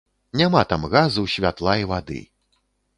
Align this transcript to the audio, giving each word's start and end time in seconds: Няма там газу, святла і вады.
Няма 0.39 0.63
там 0.71 0.87
газу, 0.95 1.27
святла 1.35 1.79
і 1.85 1.89
вады. 1.95 2.21